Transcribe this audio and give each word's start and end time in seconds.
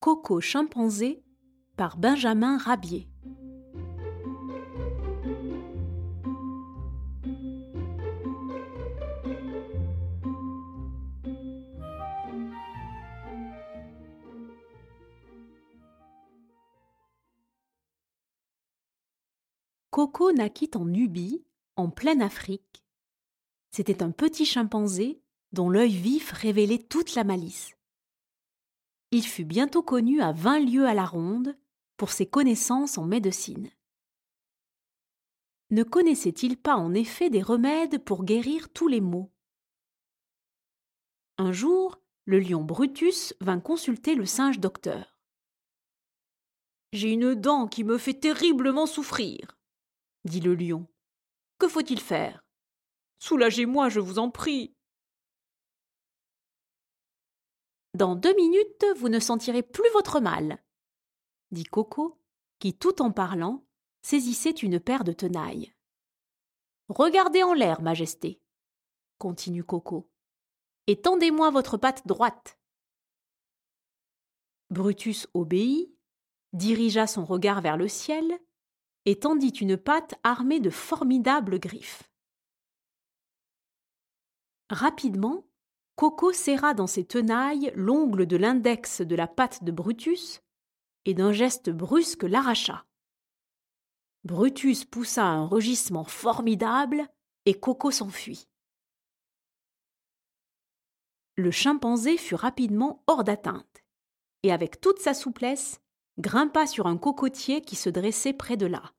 Coco 0.00 0.40
chimpanzé 0.40 1.22
par 1.76 1.98
Benjamin 1.98 2.56
Rabier. 2.56 3.06
Coco 19.90 20.32
naquit 20.32 20.70
en 20.76 20.86
Nubie, 20.86 21.44
en 21.76 21.90
pleine 21.90 22.22
Afrique. 22.22 22.86
C'était 23.70 24.02
un 24.02 24.12
petit 24.12 24.46
chimpanzé 24.46 25.20
dont 25.52 25.68
l'œil 25.68 25.94
vif 25.94 26.32
révélait 26.32 26.78
toute 26.78 27.14
la 27.14 27.24
malice. 27.24 27.76
Il 29.12 29.26
fut 29.26 29.44
bientôt 29.44 29.82
connu 29.82 30.20
à 30.20 30.32
vingt 30.32 30.60
lieues 30.60 30.86
à 30.86 30.94
la 30.94 31.04
ronde 31.04 31.58
pour 31.96 32.10
ses 32.10 32.26
connaissances 32.26 32.96
en 32.96 33.04
médecine. 33.04 33.70
Ne 35.70 35.82
connaissait-il 35.82 36.56
pas 36.56 36.76
en 36.76 36.94
effet 36.94 37.30
des 37.30 37.42
remèdes 37.42 38.04
pour 38.04 38.24
guérir 38.24 38.72
tous 38.72 38.88
les 38.88 39.00
maux? 39.00 39.32
Un 41.38 41.52
jour, 41.52 42.00
le 42.24 42.38
lion 42.38 42.62
Brutus 42.62 43.34
vint 43.40 43.60
consulter 43.60 44.14
le 44.14 44.26
singe 44.26 44.60
docteur. 44.60 45.18
J'ai 46.92 47.12
une 47.12 47.34
dent 47.34 47.68
qui 47.68 47.84
me 47.84 47.98
fait 47.98 48.18
terriblement 48.18 48.86
souffrir, 48.86 49.58
dit 50.24 50.40
le 50.40 50.54
lion. 50.54 50.88
Que 51.58 51.68
faut-il 51.68 52.00
faire? 52.00 52.44
Soulagez-moi, 53.20 53.88
je 53.88 54.00
vous 54.00 54.18
en 54.18 54.30
prie. 54.30 54.74
Dans 58.00 58.16
deux 58.16 58.34
minutes, 58.34 58.86
vous 58.96 59.10
ne 59.10 59.20
sentirez 59.20 59.62
plus 59.62 59.90
votre 59.92 60.20
mal, 60.20 60.64
dit 61.50 61.64
Coco, 61.64 62.18
qui, 62.58 62.72
tout 62.72 63.02
en 63.02 63.10
parlant, 63.10 63.66
saisissait 64.00 64.52
une 64.52 64.80
paire 64.80 65.04
de 65.04 65.12
tenailles. 65.12 65.74
Regardez 66.88 67.42
en 67.42 67.52
l'air, 67.52 67.82
Majesté, 67.82 68.40
continue 69.18 69.64
Coco, 69.64 70.10
et 70.86 71.02
tendez-moi 71.02 71.50
votre 71.50 71.76
patte 71.76 72.06
droite. 72.06 72.58
Brutus 74.70 75.28
obéit, 75.34 75.94
dirigea 76.54 77.06
son 77.06 77.26
regard 77.26 77.60
vers 77.60 77.76
le 77.76 77.86
ciel 77.86 78.32
et 79.04 79.18
tendit 79.18 79.50
une 79.50 79.76
patte 79.76 80.14
armée 80.22 80.60
de 80.60 80.70
formidables 80.70 81.60
griffes. 81.60 82.10
Rapidement, 84.70 85.49
Coco 86.00 86.32
serra 86.32 86.72
dans 86.72 86.86
ses 86.86 87.04
tenailles 87.04 87.72
l'ongle 87.74 88.24
de 88.24 88.38
l'index 88.38 89.02
de 89.02 89.14
la 89.14 89.28
patte 89.28 89.64
de 89.64 89.70
Brutus 89.70 90.40
et 91.04 91.12
d'un 91.12 91.30
geste 91.30 91.68
brusque 91.68 92.22
l'arracha. 92.22 92.86
Brutus 94.24 94.86
poussa 94.86 95.26
un 95.26 95.46
rugissement 95.46 96.04
formidable 96.04 97.06
et 97.44 97.52
Coco 97.52 97.90
s'enfuit. 97.90 98.48
Le 101.36 101.50
chimpanzé 101.50 102.16
fut 102.16 102.34
rapidement 102.34 103.04
hors 103.06 103.22
d'atteinte 103.22 103.84
et 104.42 104.52
avec 104.52 104.80
toute 104.80 105.00
sa 105.00 105.12
souplesse 105.12 105.82
grimpa 106.16 106.66
sur 106.66 106.86
un 106.86 106.96
cocotier 106.96 107.60
qui 107.60 107.76
se 107.76 107.90
dressait 107.90 108.32
près 108.32 108.56
de 108.56 108.64
là. 108.64 108.94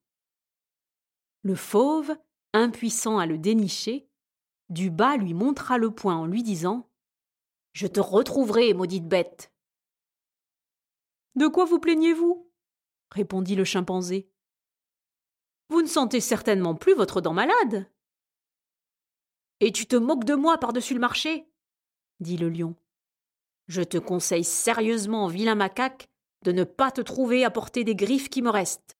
Le 1.41 1.55
fauve, 1.55 2.15
impuissant 2.53 3.17
à 3.17 3.25
le 3.25 3.39
dénicher, 3.39 4.07
du 4.69 4.91
bas 4.91 5.17
lui 5.17 5.33
montra 5.33 5.79
le 5.79 5.89
poing 5.89 6.15
en 6.15 6.27
lui 6.27 6.43
disant 6.43 6.90
je 7.73 7.87
te 7.87 7.99
retrouverai, 7.99 8.73
maudite 8.73 9.07
bête. 9.07 9.51
De 11.35 11.47
quoi 11.47 11.65
vous 11.65 11.79
plaignez-vous? 11.79 12.49
répondit 13.11 13.55
le 13.55 13.63
chimpanzé. 13.63 14.29
Vous 15.69 15.81
ne 15.81 15.87
sentez 15.87 16.19
certainement 16.19 16.75
plus 16.75 16.93
votre 16.93 17.21
dent 17.21 17.33
malade. 17.33 17.89
Et 19.59 19.71
tu 19.71 19.85
te 19.85 19.95
moques 19.95 20.25
de 20.25 20.35
moi 20.35 20.57
par-dessus 20.57 20.93
le 20.93 20.99
marché 20.99 21.47
dit 22.21 22.37
le 22.37 22.49
lion. 22.49 22.75
Je 23.67 23.81
te 23.81 23.97
conseille 23.97 24.43
sérieusement, 24.43 25.27
vilain 25.27 25.55
macaque, 25.55 26.07
de 26.43 26.51
ne 26.51 26.63
pas 26.63 26.91
te 26.91 27.01
trouver 27.01 27.43
à 27.43 27.51
porter 27.51 27.83
des 27.83 27.95
griffes 27.95 28.29
qui 28.29 28.41
me 28.41 28.49
restent. 28.49 28.97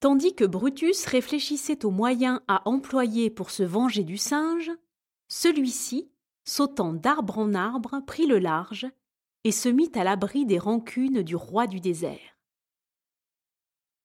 Tandis 0.00 0.34
que 0.34 0.44
Brutus 0.44 1.04
réfléchissait 1.06 1.84
aux 1.84 1.90
moyens 1.90 2.40
à 2.48 2.66
employer 2.68 3.28
pour 3.30 3.50
se 3.50 3.62
venger 3.62 4.02
du 4.02 4.16
singe, 4.16 4.70
celui-ci, 5.30 6.12
sautant 6.44 6.92
d'arbre 6.92 7.38
en 7.38 7.54
arbre, 7.54 8.02
prit 8.06 8.26
le 8.26 8.38
large 8.38 8.86
et 9.44 9.52
se 9.52 9.68
mit 9.68 9.90
à 9.94 10.04
l'abri 10.04 10.44
des 10.44 10.58
rancunes 10.58 11.22
du 11.22 11.36
roi 11.36 11.66
du 11.66 11.80
désert. 11.80 12.36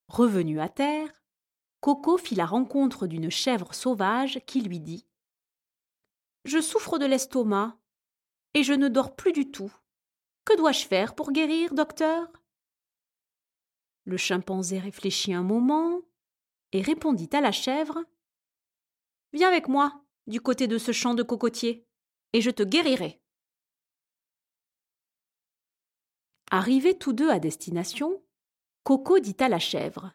Revenu 0.08 0.62
à 0.62 0.70
terre, 0.70 1.12
Coco 1.82 2.18
fit 2.18 2.36
la 2.36 2.46
rencontre 2.46 3.08
d'une 3.08 3.32
chèvre 3.32 3.74
sauvage 3.74 4.40
qui 4.46 4.62
lui 4.62 4.80
dit 4.80 5.06
Je 6.46 6.62
souffre 6.62 7.00
de 7.00 7.06
l'estomac 7.06 7.78
et 8.54 8.64
je 8.64 8.74
ne 8.74 8.88
dors 8.88 9.16
plus 9.16 9.34
du 9.34 9.52
tout. 9.52 9.74
Que 10.46 10.56
dois-je 10.58 10.86
faire 10.86 11.16
pour 11.16 11.32
guérir, 11.32 11.74
docteur? 11.74 12.32
Le 14.06 14.18
chimpanzé 14.18 14.78
réfléchit 14.78 15.34
un 15.34 15.44
moment 15.44 16.02
et 16.72 16.82
répondit 16.82 17.30
à 17.34 17.42
la 17.42 17.52
chèvre 17.52 18.04
Viens 19.34 19.48
avec 19.48 19.68
moi 19.68 20.05
du 20.28 20.42
côté 20.42 20.68
de 20.68 20.78
ce 20.78 20.92
champ 20.92 21.14
de 21.14 21.24
cocotiers, 21.24 21.86
et 22.34 22.42
je 22.42 22.52
te 22.52 22.64
guérirai. 22.64 23.22
Arrivés 26.52 26.98
tous 26.98 27.14
deux 27.14 27.30
à 27.30 27.40
destination, 27.40 28.24
Coco 28.84 29.20
dit 29.20 29.36
à 29.40 29.50
la 29.50 29.60
chèvre 29.60 30.14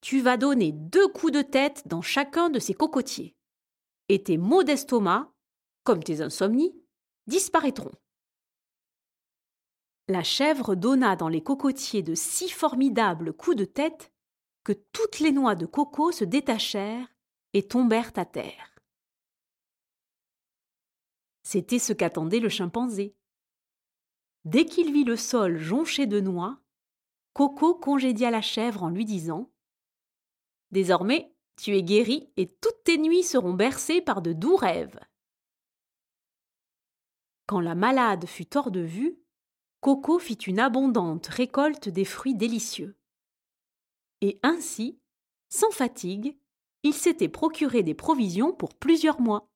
Tu 0.00 0.20
vas 0.20 0.36
donner 0.36 0.72
deux 0.72 1.08
coups 1.08 1.32
de 1.32 1.42
tête 1.42 1.86
dans 1.86 2.02
chacun 2.02 2.50
de 2.50 2.58
ces 2.58 2.74
cocotiers, 2.74 3.36
et 4.08 4.22
tes 4.22 4.36
maux 4.36 4.62
d'estomac, 4.62 5.32
comme 5.84 6.02
tes 6.02 6.20
insomnies, 6.20 6.74
disparaîtront. 7.26 7.92
La 10.08 10.22
chèvre 10.22 10.74
donna 10.74 11.16
dans 11.16 11.28
les 11.28 11.42
cocotiers 11.42 12.02
de 12.02 12.14
si 12.14 12.50
formidables 12.50 13.32
coups 13.32 13.56
de 13.56 13.64
tête 13.64 14.12
que 14.62 14.72
toutes 14.72 15.20
les 15.20 15.32
noix 15.32 15.54
de 15.54 15.66
coco 15.66 16.12
se 16.12 16.24
détachèrent 16.24 17.13
et 17.54 17.66
tombèrent 17.66 18.12
à 18.16 18.26
terre. 18.26 18.74
C'était 21.42 21.78
ce 21.78 21.92
qu'attendait 21.92 22.40
le 22.40 22.48
chimpanzé. 22.48 23.16
Dès 24.44 24.66
qu'il 24.66 24.92
vit 24.92 25.04
le 25.04 25.16
sol 25.16 25.58
jonché 25.58 26.06
de 26.06 26.20
noix, 26.20 26.60
Coco 27.32 27.74
congédia 27.74 28.30
la 28.30 28.42
chèvre 28.42 28.82
en 28.82 28.90
lui 28.90 29.04
disant 29.04 29.50
Désormais, 30.70 31.34
tu 31.56 31.76
es 31.76 31.82
guéri 31.82 32.32
et 32.36 32.48
toutes 32.48 32.82
tes 32.84 32.98
nuits 32.98 33.22
seront 33.22 33.54
bercées 33.54 34.00
par 34.00 34.22
de 34.22 34.32
doux 34.32 34.56
rêves. 34.56 34.98
Quand 37.46 37.60
la 37.60 37.74
malade 37.74 38.26
fut 38.26 38.56
hors 38.56 38.70
de 38.70 38.80
vue, 38.80 39.18
Coco 39.80 40.18
fit 40.18 40.34
une 40.34 40.58
abondante 40.58 41.26
récolte 41.26 41.88
des 41.88 42.04
fruits 42.04 42.34
délicieux. 42.34 42.96
Et 44.22 44.40
ainsi, 44.42 44.98
sans 45.48 45.70
fatigue, 45.70 46.38
il 46.84 46.94
s'était 46.94 47.30
procuré 47.30 47.82
des 47.82 47.94
provisions 47.94 48.52
pour 48.52 48.74
plusieurs 48.74 49.20
mois. 49.20 49.48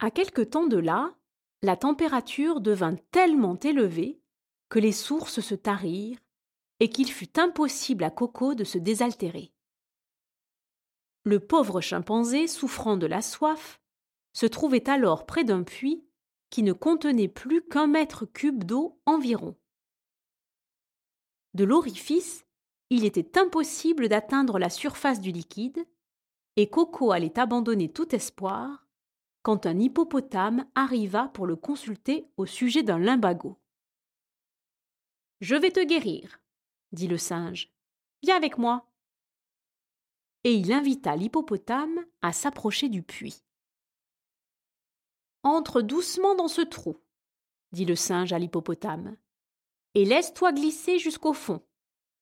À 0.00 0.10
quelque 0.10 0.42
temps 0.42 0.66
de 0.66 0.76
là, 0.76 1.14
la 1.62 1.76
température 1.76 2.60
devint 2.60 2.96
tellement 3.12 3.58
élevée 3.58 4.20
que 4.68 4.80
les 4.80 4.92
sources 4.92 5.40
se 5.40 5.54
tarirent 5.54 6.18
et 6.80 6.90
qu'il 6.90 7.10
fut 7.10 7.38
impossible 7.38 8.02
à 8.02 8.10
Coco 8.10 8.54
de 8.54 8.64
se 8.64 8.78
désaltérer. 8.78 9.52
Le 11.24 11.38
pauvre 11.38 11.80
chimpanzé, 11.80 12.48
souffrant 12.48 12.96
de 12.96 13.06
la 13.06 13.22
soif, 13.22 13.80
se 14.32 14.46
trouvait 14.46 14.88
alors 14.88 15.26
près 15.26 15.44
d'un 15.44 15.62
puits 15.62 16.04
qui 16.48 16.62
ne 16.62 16.72
contenait 16.72 17.28
plus 17.28 17.62
qu'un 17.62 17.86
mètre 17.86 18.24
cube 18.24 18.64
d'eau 18.64 18.98
environ. 19.06 19.56
De 21.54 21.64
l'orifice 21.64 22.46
il 22.90 23.04
était 23.04 23.38
impossible 23.38 24.08
d'atteindre 24.08 24.58
la 24.58 24.68
surface 24.68 25.20
du 25.20 25.30
liquide, 25.30 25.86
et 26.56 26.68
Coco 26.68 27.12
allait 27.12 27.38
abandonner 27.38 27.90
tout 27.90 28.14
espoir 28.14 28.86
quand 29.42 29.64
un 29.64 29.78
hippopotame 29.78 30.66
arriva 30.74 31.28
pour 31.28 31.46
le 31.46 31.56
consulter 31.56 32.26
au 32.36 32.44
sujet 32.44 32.82
d'un 32.82 32.98
limbago. 32.98 33.58
Je 35.40 35.54
vais 35.54 35.70
te 35.70 35.82
guérir, 35.82 36.40
dit 36.92 37.08
le 37.08 37.16
singe. 37.16 37.72
Viens 38.22 38.36
avec 38.36 38.58
moi. 38.58 38.86
Et 40.44 40.52
il 40.52 40.72
invita 40.72 41.16
l'hippopotame 41.16 42.04
à 42.20 42.32
s'approcher 42.32 42.88
du 42.88 43.02
puits. 43.02 43.42
Entre 45.42 45.80
doucement 45.80 46.34
dans 46.34 46.48
ce 46.48 46.60
trou, 46.60 46.98
dit 47.72 47.86
le 47.86 47.96
singe 47.96 48.32
à 48.32 48.38
l'hippopotame, 48.38 49.16
et 49.94 50.04
laisse-toi 50.04 50.52
glisser 50.52 50.98
jusqu'au 50.98 51.32
fond. 51.32 51.62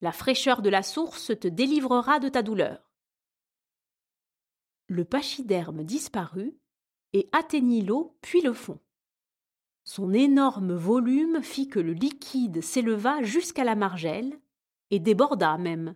La 0.00 0.12
fraîcheur 0.12 0.62
de 0.62 0.70
la 0.70 0.82
source 0.82 1.32
te 1.38 1.48
délivrera 1.48 2.20
de 2.20 2.28
ta 2.28 2.42
douleur. 2.42 2.90
Le 4.86 5.04
pachyderme 5.04 5.84
disparut, 5.84 6.58
et 7.12 7.28
atteignit 7.32 7.82
l'eau 7.82 8.16
puis 8.20 8.40
le 8.40 8.52
fond. 8.52 8.80
Son 9.84 10.12
énorme 10.12 10.74
volume 10.74 11.42
fit 11.42 11.68
que 11.68 11.80
le 11.80 11.92
liquide 11.92 12.62
s'éleva 12.62 13.22
jusqu'à 13.22 13.64
la 13.64 13.74
margelle 13.74 14.38
et 14.90 14.98
déborda 14.98 15.56
même. 15.56 15.94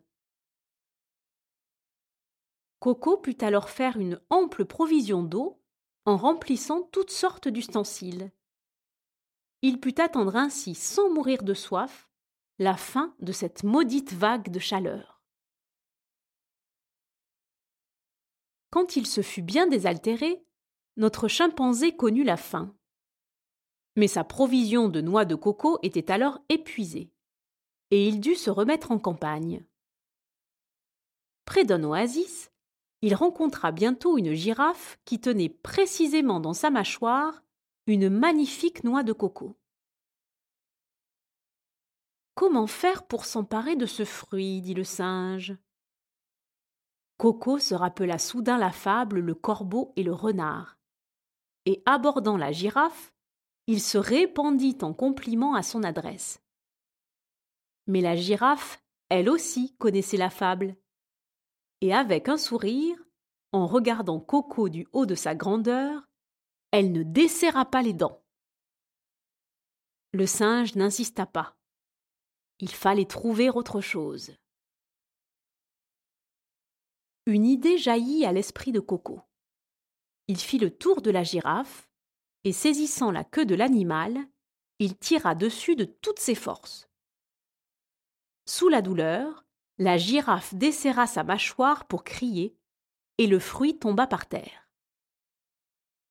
Coco 2.79 3.19
put 3.19 3.37
alors 3.43 3.69
faire 3.69 3.99
une 3.99 4.21
ample 4.31 4.65
provision 4.65 5.23
d'eau 5.23 5.63
en 6.05 6.17
remplissant 6.17 6.83
toutes 6.91 7.11
sortes 7.11 7.49
d'ustensiles. 7.49 8.33
Il 9.61 9.79
put 9.79 10.01
attendre 10.01 10.35
ainsi, 10.35 10.75
sans 10.75 11.11
mourir 11.11 11.45
de 11.45 11.55
soif, 11.55 12.11
la 12.62 12.76
fin 12.76 13.12
de 13.19 13.32
cette 13.32 13.64
maudite 13.64 14.12
vague 14.12 14.49
de 14.49 14.61
chaleur. 14.61 15.20
Quand 18.70 18.94
il 18.94 19.06
se 19.06 19.20
fut 19.20 19.43
bien 19.43 19.67
désaltéré, 19.67 20.47
notre 20.97 21.26
chimpanzé 21.26 21.97
connut 21.97 22.23
la 22.23 22.37
faim. 22.37 22.73
Mais 23.97 24.06
sa 24.06 24.23
provision 24.23 24.88
de 24.88 25.00
noix 25.00 25.25
de 25.25 25.35
coco 25.35 25.81
était 25.82 26.12
alors 26.12 26.38
épuisée, 26.49 27.12
et 27.91 28.06
il 28.06 28.20
dut 28.20 28.37
se 28.37 28.49
remettre 28.49 28.93
en 28.93 28.99
campagne. 29.00 29.67
Près 31.44 31.65
d'un 31.65 31.82
oasis, 31.82 32.53
il 33.03 33.17
rencontra 33.17 33.73
bientôt 33.73 34.19
une 34.19 34.35
girafe 34.35 35.00
qui 35.05 35.20
tenait 35.20 35.49
précisément 35.49 36.38
dans 36.38 36.55
sa 36.55 36.70
mâchoire 36.70 37.43
une 37.88 38.08
magnifique 38.08 38.85
noix 38.85 39.03
de 39.03 39.12
coco. 39.12 39.56
Comment 42.34 42.67
faire 42.67 43.06
pour 43.06 43.26
s'emparer 43.26 43.76
de 43.76 43.87
ce 43.87 44.05
fruit 44.05 44.62
dit 44.62 44.75
le 44.75 44.84
singe? 44.84 45.56
Coco 47.19 47.58
se 47.58 47.75
rappela 47.75 48.19
soudain 48.19 48.58
la 48.58 48.73
fable 48.73 49.20
Le 49.20 49.34
corbeau 49.34 49.93
et 49.96 50.02
le 50.02 50.12
renard, 50.12 50.79
et 51.67 51.82
abordant 51.87 52.37
la 52.37 52.50
girafe, 52.50 53.12
il 53.67 53.81
se 53.81 53.99
répandit 53.99 54.79
en 54.82 54.93
compliments 54.93 55.55
à 55.55 55.62
son 55.62 55.84
adresse. 55.84 56.43
Mais 57.87 58.00
la 58.00 58.17
girafe, 58.17 58.82
elle 59.08 59.29
aussi, 59.29 59.76
connaissait 59.76 60.17
la 60.17 60.31
fable, 60.31 60.75
et 61.81 61.94
avec 61.94 62.29
un 62.29 62.38
sourire, 62.38 62.96
en 63.52 63.67
regardant 63.67 64.19
Coco 64.19 64.69
du 64.69 64.88
haut 64.93 65.06
de 65.06 65.14
sa 65.14 65.34
grandeur, 65.34 66.08
elle 66.70 66.93
ne 66.93 67.02
desserra 67.02 67.67
pas 67.67 67.82
les 67.82 67.93
dents. 67.93 68.25
Le 70.12 70.26
singe 70.26 70.75
n'insista 70.75 71.26
pas. 71.26 71.56
Il 72.62 72.70
fallait 72.70 73.06
trouver 73.06 73.50
autre 73.50 73.81
chose. 73.81 74.37
Une 77.26 77.44
idée 77.44 77.76
jaillit 77.76 78.25
à 78.25 78.31
l'esprit 78.31 78.70
de 78.70 78.79
Coco. 78.79 79.20
Il 80.29 80.38
fit 80.38 80.61
le 80.61 80.70
tour 80.70 81.03
de 81.03 81.11
la 81.11 81.25
girafe, 81.25 81.91
et 82.44 82.53
saisissant 82.53 83.11
la 83.11 83.25
queue 83.25 83.47
de 83.47 83.56
l'animal, 83.56 84.17
il 84.79 84.97
tira 84.97 85.35
dessus 85.35 85.75
de 85.75 85.85
toutes 85.85 86.20
ses 86.20 86.37
forces. 86.37 86.88
Sous 88.49 88.69
la 88.69 88.81
douleur, 88.81 89.44
la 89.79 89.99
girafe 89.99 90.55
desserra 90.55 91.08
sa 91.08 91.25
mâchoire 91.25 91.88
pour 91.88 92.05
crier, 92.05 92.56
et 93.19 93.26
le 93.26 93.41
fruit 93.41 93.76
tomba 93.76 94.06
par 94.06 94.29
terre. 94.29 94.69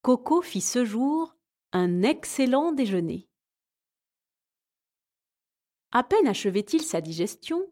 Coco 0.01 0.41
fit 0.41 0.59
ce 0.59 0.83
jour 0.83 1.33
un 1.71 2.03
excellent 2.03 2.73
déjeuner. 2.73 3.30
À 5.91 6.03
peine 6.03 6.27
achevait-il 6.27 6.81
sa 6.81 7.01
digestion 7.01 7.69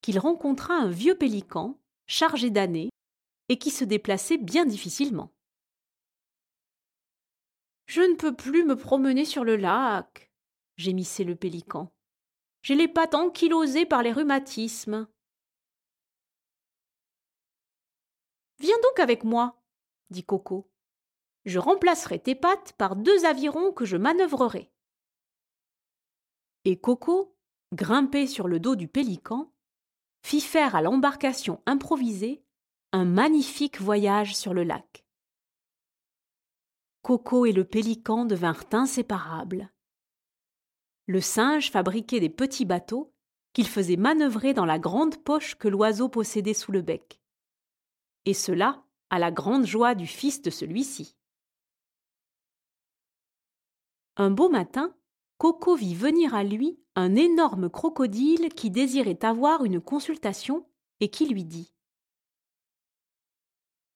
qu'il 0.00 0.18
rencontra 0.18 0.74
un 0.74 0.88
vieux 0.88 1.16
pélican, 1.16 1.78
chargé 2.06 2.50
d'années, 2.50 2.90
et 3.48 3.58
qui 3.58 3.70
se 3.70 3.84
déplaçait 3.84 4.38
bien 4.38 4.64
difficilement. 4.64 5.32
Je 7.86 8.02
ne 8.02 8.14
peux 8.14 8.34
plus 8.34 8.64
me 8.64 8.76
promener 8.76 9.24
sur 9.24 9.44
le 9.44 9.56
lac, 9.56 10.30
gémissait 10.76 11.24
le 11.24 11.36
pélican. 11.36 11.92
J'ai 12.62 12.74
les 12.74 12.88
pattes 12.88 13.14
ankylosées 13.14 13.86
par 13.86 14.02
les 14.02 14.12
rhumatismes. 14.12 15.08
Viens 18.58 18.76
donc 18.82 18.98
avec 18.98 19.24
moi, 19.24 19.62
dit 20.10 20.24
Coco. 20.24 20.70
Je 21.44 21.58
remplacerai 21.58 22.18
tes 22.18 22.34
pattes 22.34 22.72
par 22.74 22.96
deux 22.96 23.24
avirons 23.24 23.72
que 23.72 23.84
je 23.84 23.96
manœuvrerai. 23.96 24.70
Et 26.64 26.78
Coco, 26.78 27.37
grimpé 27.72 28.26
sur 28.26 28.48
le 28.48 28.60
dos 28.60 28.76
du 28.76 28.88
pélican, 28.88 29.52
fit 30.22 30.40
faire 30.40 30.74
à 30.74 30.82
l'embarcation 30.82 31.62
improvisée 31.66 32.42
un 32.92 33.04
magnifique 33.04 33.80
voyage 33.80 34.36
sur 34.36 34.54
le 34.54 34.64
lac. 34.64 35.04
Coco 37.02 37.46
et 37.46 37.52
le 37.52 37.64
pélican 37.64 38.24
devinrent 38.24 38.64
inséparables. 38.72 39.70
Le 41.06 41.20
singe 41.20 41.70
fabriquait 41.70 42.20
des 42.20 42.30
petits 42.30 42.64
bateaux 42.64 43.14
qu'il 43.52 43.66
faisait 43.66 43.96
manœuvrer 43.96 44.52
dans 44.52 44.66
la 44.66 44.78
grande 44.78 45.22
poche 45.22 45.54
que 45.54 45.68
l'oiseau 45.68 46.08
possédait 46.08 46.54
sous 46.54 46.72
le 46.72 46.82
bec 46.82 47.18
et 48.28 48.34
cela 48.34 48.84
à 49.08 49.18
la 49.18 49.30
grande 49.30 49.64
joie 49.64 49.94
du 49.94 50.06
fils 50.06 50.42
de 50.42 50.50
celui-ci. 50.50 51.16
Un 54.16 54.30
beau 54.30 54.50
matin, 54.50 54.94
Coco 55.38 55.76
vit 55.76 55.94
venir 55.94 56.34
à 56.34 56.42
lui 56.42 56.80
un 56.96 57.14
énorme 57.14 57.70
crocodile 57.70 58.52
qui 58.54 58.70
désirait 58.70 59.24
avoir 59.24 59.64
une 59.64 59.80
consultation 59.80 60.68
et 60.98 61.10
qui 61.10 61.28
lui 61.28 61.44
dit 61.44 61.72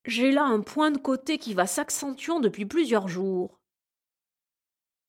J'ai 0.04 0.30
là 0.30 0.44
un 0.44 0.60
point 0.60 0.92
de 0.92 0.98
côté 0.98 1.38
qui 1.38 1.52
va 1.52 1.66
s'accentuant 1.66 2.38
depuis 2.38 2.64
plusieurs 2.64 3.08
jours. 3.08 3.60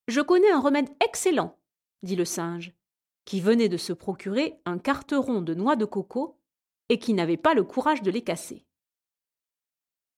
Je 0.07 0.21
connais 0.21 0.49
un 0.49 0.59
remède 0.59 0.89
excellent, 1.05 1.59
dit 2.01 2.15
le 2.15 2.25
singe, 2.25 2.73
qui 3.25 3.39
venait 3.39 3.69
de 3.69 3.77
se 3.77 3.93
procurer 3.93 4.59
un 4.65 4.79
carteron 4.79 5.43
de 5.43 5.53
noix 5.53 5.75
de 5.75 5.85
coco 5.85 6.39
et 6.89 6.97
qui 6.97 7.13
n'avait 7.13 7.37
pas 7.37 7.53
le 7.53 7.63
courage 7.63 8.01
de 8.01 8.09
les 8.09 8.23
casser. 8.23 8.65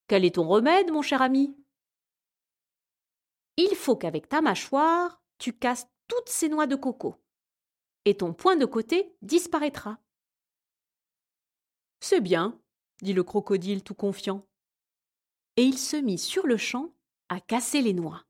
Quel 0.07 0.23
est 0.23 0.35
ton 0.35 0.47
remède, 0.47 0.91
mon 0.91 1.01
cher 1.01 1.21
ami? 1.21 1.57
Il 3.57 3.75
faut 3.75 3.97
qu'avec 3.97 4.29
ta 4.29 4.39
mâchoire, 4.39 5.21
tu 5.37 5.51
casses 5.51 5.87
toutes 6.07 6.29
ces 6.29 6.49
noix 6.49 6.67
de 6.67 6.75
coco, 6.75 7.15
et 8.05 8.15
ton 8.17 8.33
point 8.33 8.55
de 8.55 8.65
côté 8.65 9.15
disparaîtra. 9.21 9.99
C'est 11.99 12.21
bien, 12.21 12.59
dit 13.01 13.13
le 13.13 13.23
crocodile 13.23 13.83
tout 13.83 13.95
confiant. 13.95 14.45
Et 15.57 15.63
il 15.63 15.77
se 15.77 15.95
mit 15.95 16.17
sur 16.17 16.45
le 16.45 16.57
champ 16.57 16.93
à 17.29 17.39
casser 17.39 17.81
les 17.81 17.93
noix. 17.93 18.25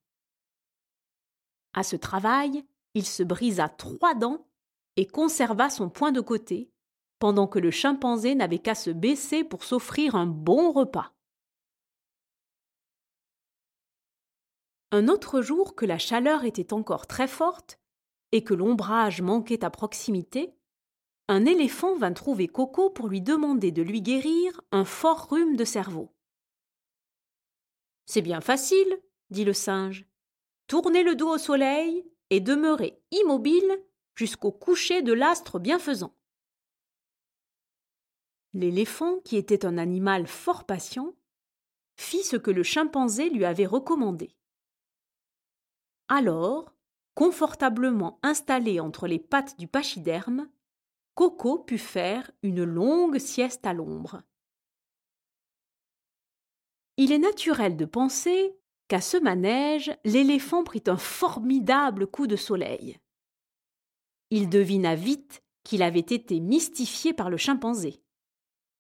À 1.73 1.83
ce 1.83 1.95
travail, 1.95 2.65
il 2.93 3.05
se 3.05 3.23
brisa 3.23 3.67
trois 3.67 4.15
dents 4.15 4.47
et 4.95 5.05
conserva 5.05 5.69
son 5.69 5.89
point 5.89 6.11
de 6.11 6.21
côté, 6.21 6.71
pendant 7.19 7.47
que 7.47 7.59
le 7.59 7.71
chimpanzé 7.71 8.35
n'avait 8.35 8.59
qu'à 8.59 8.75
se 8.75 8.91
baisser 8.91 9.43
pour 9.43 9.63
s'offrir 9.63 10.15
un 10.15 10.27
bon 10.27 10.71
repas. 10.71 11.14
Un 14.91 15.07
autre 15.07 15.41
jour 15.41 15.75
que 15.75 15.85
la 15.85 15.97
chaleur 15.97 16.45
était 16.45 16.73
encore 16.73 17.07
très 17.07 17.27
forte 17.27 17.79
et 18.31 18.43
que 18.43 18.53
l'ombrage 18.53 19.21
manquait 19.21 19.63
à 19.63 19.69
proximité, 19.69 20.53
un 21.27 21.45
éléphant 21.45 21.95
vint 21.95 22.13
trouver 22.13 22.47
Coco 22.47 22.89
pour 22.89 23.07
lui 23.07 23.21
demander 23.21 23.71
de 23.71 23.81
lui 23.81 24.01
guérir 24.01 24.61
un 24.71 24.85
fort 24.85 25.29
rhume 25.29 25.55
de 25.55 25.65
cerveau. 25.65 26.13
C'est 28.05 28.21
bien 28.21 28.41
facile, 28.41 29.01
dit 29.31 29.43
le 29.43 29.53
singe. 29.53 30.05
Tournez 30.67 31.03
le 31.03 31.15
dos 31.15 31.29
au 31.29 31.37
soleil 31.37 32.05
et 32.29 32.39
demeurez 32.39 33.01
immobile 33.11 33.79
jusqu'au 34.15 34.51
coucher 34.51 35.01
de 35.01 35.13
l'astre 35.13 35.59
bienfaisant. 35.59 36.15
L'éléphant, 38.53 39.19
qui 39.25 39.35
était 39.35 39.65
un 39.65 39.77
animal 39.77 40.27
fort 40.27 40.63
patient, 40.65 41.13
fit 41.97 42.23
ce 42.23 42.37
que 42.37 42.51
le 42.51 42.63
chimpanzé 42.63 43.29
lui 43.29 43.45
avait 43.45 43.65
recommandé. 43.65 44.35
Alors, 46.07 46.73
confortablement 47.15 48.19
installé 48.21 48.79
entre 48.79 49.07
les 49.07 49.19
pattes 49.19 49.57
du 49.57 49.67
pachyderme, 49.67 50.47
Coco 51.15 51.59
put 51.59 51.77
faire 51.77 52.29
une 52.43 52.63
longue 52.63 53.17
sieste 53.17 53.65
à 53.65 53.73
l'ombre. 53.73 54.21
Il 56.97 57.11
est 57.11 57.19
naturel 57.19 57.75
de 57.75 57.85
penser 57.85 58.55
qu'à 58.87 59.01
ce 59.01 59.17
manège, 59.17 59.91
l'éléphant 60.03 60.63
prit 60.63 60.83
un 60.87 60.97
formidable 60.97 62.07
coup 62.07 62.27
de 62.27 62.35
soleil. 62.35 62.99
Il 64.29 64.49
devina 64.49 64.95
vite 64.95 65.43
qu'il 65.63 65.81
avait 65.81 65.99
été 65.99 66.39
mystifié 66.39 67.13
par 67.13 67.29
le 67.29 67.37
chimpanzé 67.37 68.01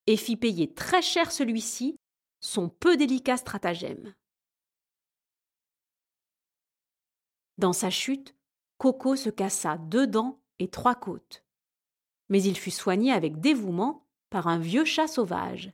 et 0.07 0.17
fit 0.17 0.37
payer 0.37 0.73
très 0.73 1.01
cher 1.01 1.31
celui-ci 1.31 1.97
son 2.39 2.69
peu 2.69 2.95
délicat 2.95 3.37
stratagème. 3.37 4.13
Dans 7.57 7.73
sa 7.73 7.89
chute, 7.89 8.35
Coco 8.77 9.15
se 9.15 9.29
cassa 9.29 9.77
deux 9.77 10.07
dents 10.07 10.41
et 10.59 10.67
trois 10.67 10.95
côtes. 10.95 11.43
Mais 12.29 12.43
il 12.43 12.57
fut 12.57 12.71
soigné 12.71 13.11
avec 13.11 13.39
dévouement 13.39 14.07
par 14.29 14.47
un 14.47 14.59
vieux 14.59 14.85
chat 14.85 15.07
sauvage. 15.07 15.71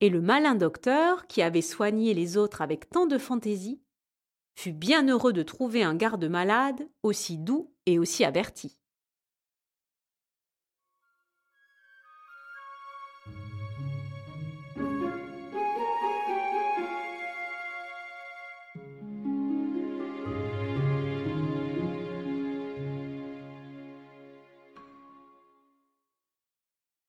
Et 0.00 0.10
le 0.10 0.20
malin 0.20 0.54
docteur, 0.54 1.26
qui 1.26 1.42
avait 1.42 1.62
soigné 1.62 2.14
les 2.14 2.36
autres 2.36 2.60
avec 2.60 2.90
tant 2.90 3.06
de 3.06 3.18
fantaisie, 3.18 3.80
fut 4.54 4.72
bien 4.72 5.08
heureux 5.08 5.32
de 5.32 5.42
trouver 5.42 5.82
un 5.82 5.94
garde-malade 5.94 6.88
aussi 7.02 7.38
doux 7.38 7.72
et 7.86 7.98
aussi 7.98 8.24
averti. 8.24 8.78